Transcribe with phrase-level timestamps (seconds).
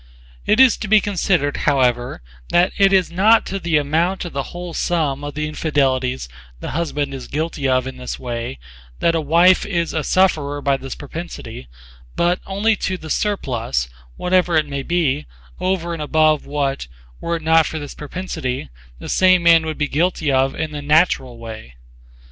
[0.47, 4.41] It is to be considered however that it is [not] to the amount of the
[4.49, 6.27] whole sum of the infidelities
[6.59, 8.57] the husband is guilty of in this way
[8.99, 11.67] that a wife is a sufferer by this propensity
[12.15, 15.27] but only to the surplus, whatever it may be,
[15.59, 16.87] over and above what,
[17.19, 20.81] were it not for this propensity, the same man would be guilty of in the
[20.81, 21.75] natural way.